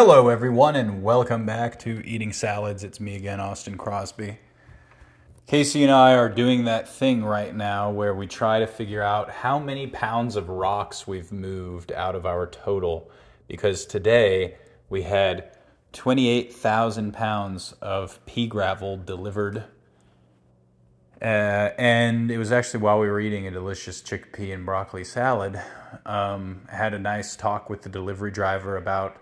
[0.00, 2.84] Hello, everyone, and welcome back to Eating Salads.
[2.84, 4.38] It's me again, Austin Crosby.
[5.48, 9.28] Casey and I are doing that thing right now where we try to figure out
[9.28, 13.10] how many pounds of rocks we've moved out of our total
[13.48, 14.54] because today
[14.88, 15.50] we had
[15.94, 19.64] 28,000 pounds of pea gravel delivered.
[21.20, 25.60] Uh, and it was actually while we were eating a delicious chickpea and broccoli salad.
[26.06, 29.20] Um, had a nice talk with the delivery driver about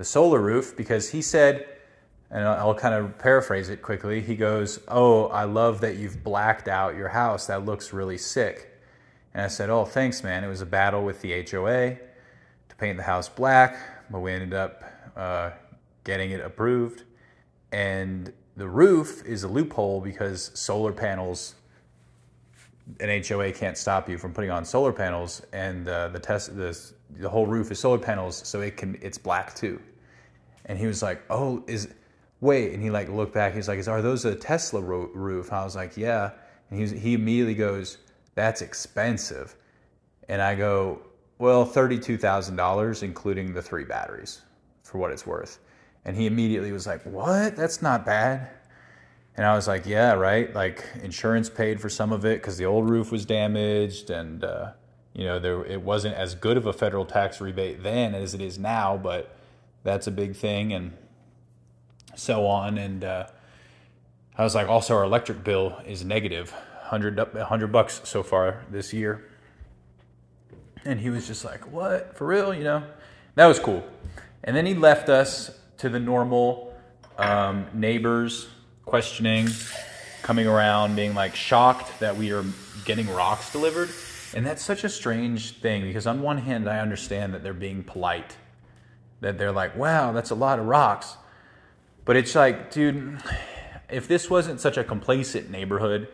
[0.00, 1.66] the solar roof because he said,
[2.30, 4.22] and I'll kind of paraphrase it quickly.
[4.22, 7.48] He goes, Oh, I love that you've blacked out your house.
[7.48, 8.80] That looks really sick.
[9.34, 10.42] And I said, Oh, thanks, man.
[10.42, 11.98] It was a battle with the HOA
[12.70, 13.76] to paint the house black,
[14.10, 14.82] but we ended up
[15.16, 15.50] uh,
[16.04, 17.02] getting it approved.
[17.70, 21.56] And the roof is a loophole because solar panels,
[22.98, 26.78] an HOA can't stop you from putting on solar panels, and uh, the test, the,
[27.10, 29.80] the whole roof is solar panels, so it can it's black too.
[30.66, 31.88] And he was like, "Oh, is
[32.40, 33.54] wait?" And he like looked back.
[33.54, 36.30] He's like, "Is are those a Tesla ro- roof?" I was like, "Yeah."
[36.70, 37.98] And he he immediately goes,
[38.34, 39.56] "That's expensive."
[40.28, 41.00] And I go,
[41.38, 44.42] "Well, thirty-two thousand dollars, including the three batteries,
[44.82, 45.58] for what it's worth."
[46.04, 47.56] And he immediately was like, "What?
[47.56, 48.48] That's not bad."
[49.40, 50.54] And I was like, "Yeah, right.
[50.54, 54.72] Like insurance paid for some of it because the old roof was damaged, and uh,
[55.14, 58.42] you know there it wasn't as good of a federal tax rebate then as it
[58.42, 59.34] is now, but."
[59.82, 60.92] that's a big thing, and
[62.14, 62.78] so on.
[62.78, 63.26] And uh,
[64.36, 68.92] I was like, also our electric bill is negative, hundred hundred bucks so far this
[68.92, 69.26] year.
[70.84, 72.82] And he was just like, "What for real?" You know,
[73.34, 73.86] that was cool.
[74.44, 76.74] And then he left us to the normal
[77.18, 78.48] um, neighbors
[78.90, 79.48] questioning,
[80.22, 82.44] coming around, being like shocked that we are
[82.84, 83.88] getting rocks delivered.
[84.34, 87.82] And that's such a strange thing because, on one hand, I understand that they're being
[87.82, 88.36] polite
[89.20, 91.16] that they're like, wow, that's a lot of rocks.
[92.04, 93.22] But it's like, dude,
[93.88, 96.08] if this wasn't such a complacent neighborhood,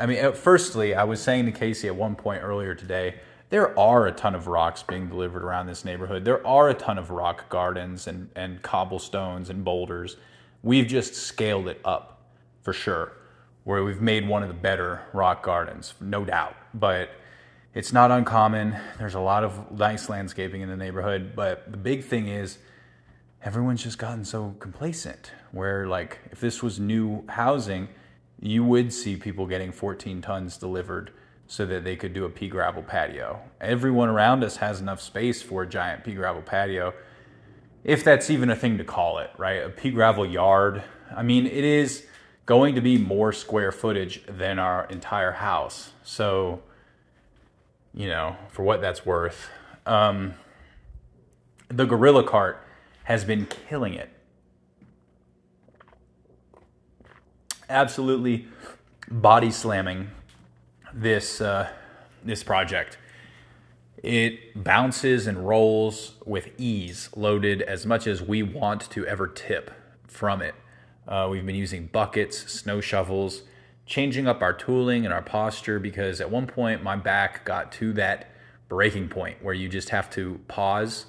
[0.00, 3.16] I mean, firstly, I was saying to Casey at one point earlier today,
[3.50, 6.24] there are a ton of rocks being delivered around this neighborhood.
[6.24, 10.16] There are a ton of rock gardens and, and cobblestones and boulders.
[10.62, 12.15] We've just scaled it up
[12.66, 13.12] for sure,
[13.62, 16.56] where we've made one of the better rock gardens, no doubt.
[16.74, 17.10] But
[17.74, 18.74] it's not uncommon.
[18.98, 22.58] There's a lot of nice landscaping in the neighborhood, but the big thing is
[23.40, 25.30] everyone's just gotten so complacent.
[25.52, 27.86] Where, like, if this was new housing,
[28.40, 31.12] you would see people getting 14 tons delivered
[31.46, 33.38] so that they could do a pea gravel patio.
[33.60, 36.94] Everyone around us has enough space for a giant pea gravel patio,
[37.84, 39.62] if that's even a thing to call it, right?
[39.62, 40.82] A pea gravel yard.
[41.16, 42.04] I mean, it is
[42.46, 45.90] going to be more square footage than our entire house.
[46.04, 46.62] So,
[47.92, 49.48] you know, for what that's worth.
[49.84, 50.34] Um,
[51.68, 52.62] the Gorilla Cart
[53.04, 54.10] has been killing it.
[57.68, 58.46] Absolutely
[59.10, 60.10] body slamming
[60.94, 61.68] this uh,
[62.24, 62.98] this project.
[64.02, 69.72] It bounces and rolls with ease, loaded as much as we want to ever tip
[70.06, 70.54] from it.
[71.08, 73.42] Uh, we've been using buckets, snow shovels,
[73.86, 77.92] changing up our tooling and our posture because at one point my back got to
[77.92, 78.28] that
[78.68, 81.06] breaking point where you just have to pause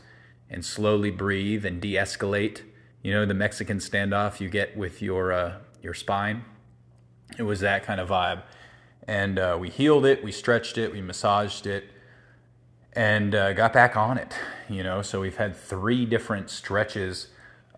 [0.49, 2.61] and slowly breathe and de-escalate.
[3.01, 6.45] You know the Mexican standoff you get with your uh, your spine.
[7.37, 8.43] It was that kind of vibe,
[9.07, 11.85] and uh, we healed it, we stretched it, we massaged it,
[12.93, 14.35] and uh, got back on it.
[14.69, 17.27] You know, so we've had three different stretches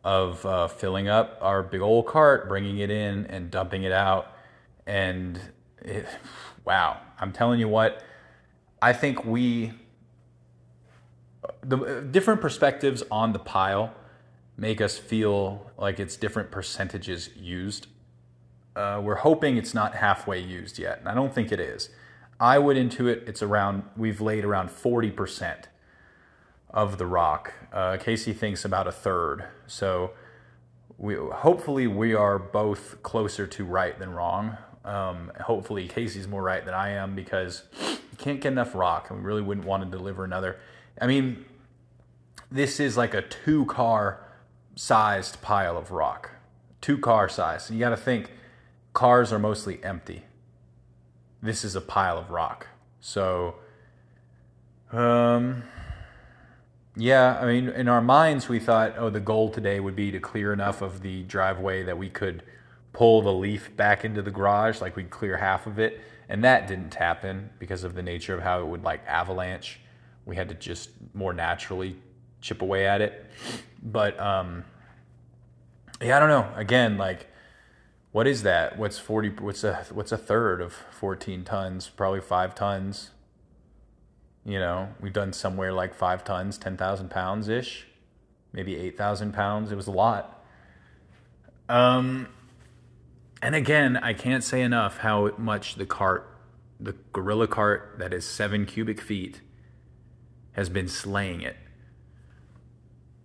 [0.03, 4.33] of uh, filling up our big old cart, bringing it in, and dumping it out
[4.89, 5.39] and
[5.83, 6.07] it,
[6.65, 8.03] wow, I'm telling you what,
[8.81, 9.73] I think we
[11.61, 13.93] the different perspectives on the pile
[14.57, 17.87] make us feel like it's different percentages used.
[18.75, 21.89] Uh, we're hoping it's not halfway used yet, and I don't think it is.
[22.39, 25.67] I would intuit it's around we've laid around forty percent
[26.69, 27.53] of the rock.
[27.73, 29.45] Uh, Casey thinks about a third.
[29.67, 30.11] So
[30.97, 34.57] we hopefully we are both closer to right than wrong.
[34.85, 39.19] Um, hopefully, Casey's more right than I am because you can't get enough rock, and
[39.19, 40.59] we really wouldn't want to deliver another.
[41.01, 41.45] I mean,
[42.51, 44.25] this is like a two car
[44.75, 46.31] sized pile of rock,
[46.81, 47.69] two car size.
[47.69, 48.31] You got to think
[48.93, 50.23] cars are mostly empty.
[51.41, 52.67] This is a pile of rock.
[52.99, 53.55] So,
[54.91, 55.63] um,
[56.99, 60.19] yeah, I mean, in our minds, we thought, oh, the goal today would be to
[60.19, 62.43] clear enough of the driveway that we could
[62.91, 66.01] pull the leaf back into the garage, like we'd clear half of it.
[66.27, 69.79] And that didn't happen because of the nature of how it would like avalanche.
[70.25, 71.95] We had to just more naturally
[72.41, 73.25] chip away at it.
[73.81, 74.65] But um,
[76.01, 76.51] yeah, I don't know.
[76.55, 77.27] Again, like,
[78.11, 78.77] what is that?
[78.77, 79.29] What's forty?
[79.29, 81.89] What's a what's a third of fourteen tons?
[81.89, 83.11] Probably five tons.
[84.49, 87.85] You know, we've done somewhere like five tons, ten thousand pounds ish,
[88.51, 89.71] maybe eight thousand pounds.
[89.71, 90.43] It was a lot.
[91.69, 92.29] Um,
[93.43, 96.35] and again, I can't say enough how much the cart,
[96.79, 99.41] the gorilla cart that is seven cubic feet,
[100.53, 101.57] has been slaying it.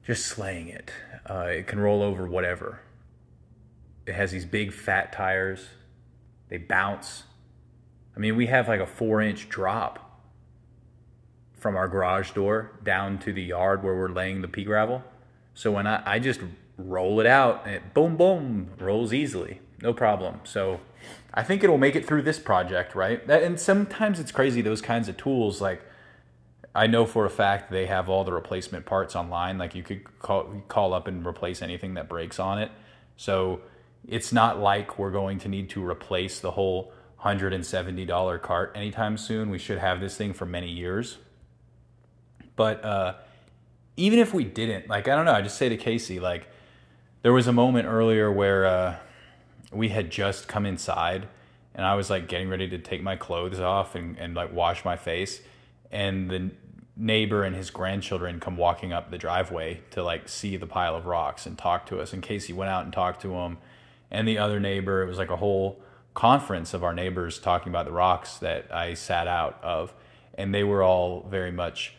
[0.07, 0.91] Just slaying it.
[1.25, 2.81] Uh, it can roll over whatever.
[4.05, 5.69] It has these big fat tires.
[6.51, 7.23] They bounce.
[8.15, 10.04] I mean, we have like a four inch drop
[11.65, 15.03] from our garage door down to the yard where we're laying the pea gravel.
[15.55, 16.41] So when I, I just
[16.77, 19.63] roll it out and it boom, boom, rolls easily.
[19.81, 20.41] No problem.
[20.45, 20.81] So
[21.33, 23.27] I think it'll make it through this project, right?
[23.31, 25.63] And sometimes it's crazy, those kinds of tools.
[25.63, 25.81] Like,
[26.75, 29.57] I know for a fact they have all the replacement parts online.
[29.57, 32.73] Like, you could call, call up and replace anything that breaks on it.
[33.17, 33.63] So
[34.07, 39.49] it's not like we're going to need to replace the whole $170 cart anytime soon.
[39.49, 41.17] We should have this thing for many years.
[42.57, 43.15] But uh,
[43.97, 46.49] even if we didn't, like, I don't know, I just say to Casey, like,
[47.23, 48.97] there was a moment earlier where uh,
[49.73, 51.29] we had just come inside
[51.75, 54.85] and I was like getting ready to take my clothes off and, and like wash
[54.85, 55.41] my face.
[55.91, 56.51] And the
[56.97, 61.07] neighbor and his grandchildren come walking up the driveway to like see the pile of
[61.07, 62.13] rocks and talk to us.
[62.13, 63.59] And Casey went out and talked to him.
[64.11, 65.83] And the other neighbor, it was like a whole
[66.15, 69.93] conference of our neighbors talking about the rocks that I sat out of.
[70.35, 71.95] And they were all very much,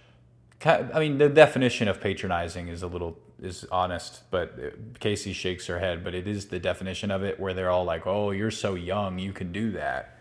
[0.63, 5.79] I mean, the definition of patronizing is a little is honest, but Casey shakes her
[5.79, 6.03] head.
[6.03, 9.19] But it is the definition of it where they're all like, "Oh, you're so young,
[9.19, 10.17] you can do that."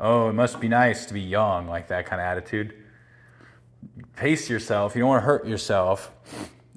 [0.00, 2.74] Oh, it must be nice to be young, like that kind of attitude.
[4.16, 4.94] Pace yourself.
[4.94, 6.10] You don't want to hurt yourself.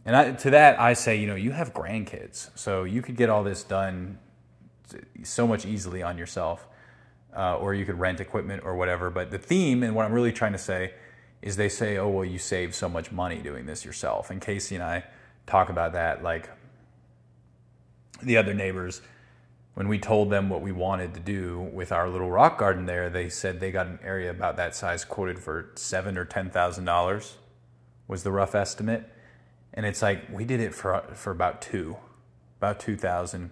[0.05, 3.29] And I, to that, I say, you know, you have grandkids, so you could get
[3.29, 4.19] all this done
[5.23, 6.67] so much easily on yourself,
[7.35, 9.09] uh, or you could rent equipment or whatever.
[9.09, 10.93] But the theme, and what I'm really trying to say,
[11.45, 14.31] is they say, oh, well, you save so much money doing this yourself.
[14.31, 15.03] And Casey and I
[15.45, 16.24] talk about that.
[16.24, 16.50] Like
[18.21, 19.01] the other neighbors,
[19.75, 23.12] when we told them what we wanted to do with our little rock garden there,
[23.12, 26.86] they said they got an area about that size quoted for seven or ten thousand
[26.86, 27.36] dollars
[28.07, 29.07] was the rough estimate.
[29.71, 31.95] And it's like we did it for for about two,
[32.57, 33.51] about two thousand,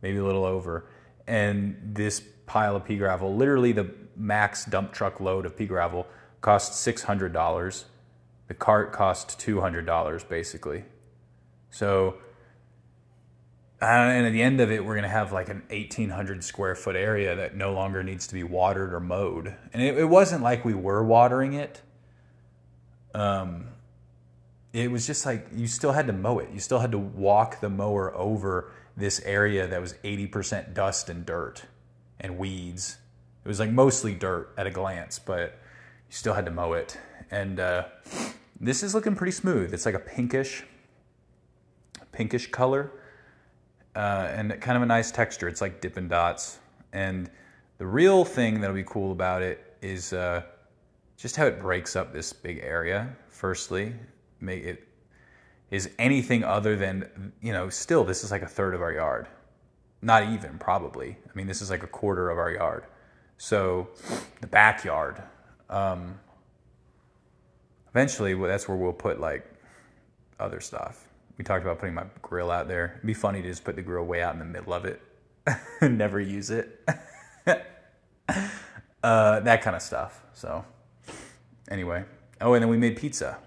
[0.00, 0.86] maybe a little over.
[1.26, 6.06] And this pile of pea gravel, literally the max dump truck load of pea gravel,
[6.46, 7.86] cost six hundred dollars.
[8.46, 10.84] The cart cost two hundred dollars basically.
[11.70, 12.18] So,
[13.80, 16.94] and at the end of it, we're going to have like an 1,800 square foot
[16.94, 19.54] area that no longer needs to be watered or mowed.
[19.72, 21.82] And it, it wasn't like we were watering it.
[23.12, 23.66] Um,
[24.72, 26.50] it was just like you still had to mow it.
[26.52, 31.26] You still had to walk the mower over this area that was 80% dust and
[31.26, 31.64] dirt
[32.20, 32.98] and weeds.
[33.44, 35.58] It was like mostly dirt at a glance, but
[36.08, 36.98] you still had to mow it.
[37.30, 37.86] And uh,
[38.60, 39.74] this is looking pretty smooth.
[39.74, 40.64] It's like a pinkish
[42.16, 42.90] pinkish color
[43.94, 45.48] uh, and kind of a nice texture.
[45.48, 46.58] It's like Dippin' Dots.
[46.92, 47.30] And
[47.78, 50.42] the real thing that'll be cool about it is uh,
[51.16, 53.14] just how it breaks up this big area.
[53.28, 53.94] Firstly,
[54.40, 54.88] make it
[55.70, 57.68] is anything other than you know.
[57.68, 59.28] Still, this is like a third of our yard.
[60.00, 61.18] Not even probably.
[61.26, 62.84] I mean, this is like a quarter of our yard.
[63.38, 63.88] So
[64.40, 65.22] the backyard.
[65.68, 66.18] Um,
[67.90, 69.44] eventually, that's where we'll put like
[70.38, 71.06] other stuff
[71.38, 72.94] we talked about putting my grill out there.
[72.96, 75.00] It'd be funny to just put the grill way out in the middle of it,
[75.80, 76.80] and never use it.
[77.46, 80.22] uh, that kind of stuff.
[80.32, 80.64] So,
[81.70, 82.04] anyway.
[82.40, 83.38] Oh, and then we made pizza.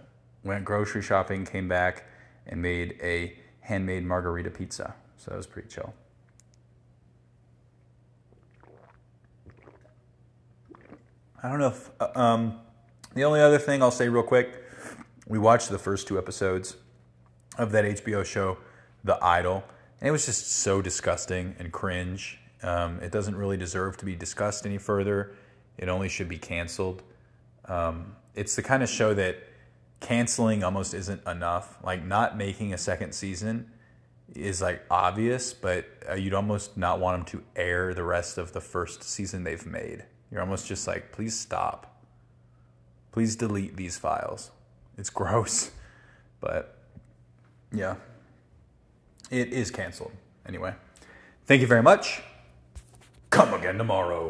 [0.44, 2.06] Went grocery shopping, came back,
[2.48, 4.96] and made a handmade margarita pizza.
[5.18, 5.94] So that was pretty chill.
[11.42, 11.90] I don't know if.
[12.00, 12.60] Uh, um,
[13.16, 14.64] the only other thing I'll say real quick
[15.30, 16.76] we watched the first two episodes
[17.58, 18.58] of that HBO show,
[19.04, 19.64] The Idol.
[20.02, 22.40] And it was just so disgusting and cringe.
[22.64, 25.36] Um, it doesn't really deserve to be discussed any further.
[25.78, 27.04] It only should be canceled.
[27.66, 29.38] Um, it's the kind of show that
[30.00, 31.78] canceling almost isn't enough.
[31.84, 33.72] Like not making a second season
[34.34, 38.54] is like obvious, but uh, you'd almost not want them to air the rest of
[38.54, 40.06] the first season they've made.
[40.32, 42.04] You're almost just like, please stop.
[43.12, 44.52] Please delete these files.
[44.98, 45.72] It's gross,
[46.40, 46.78] but
[47.72, 47.96] yeah.
[49.32, 50.12] It is canceled.
[50.48, 50.74] Anyway,
[51.46, 52.22] thank you very much.
[53.30, 54.28] Come again tomorrow.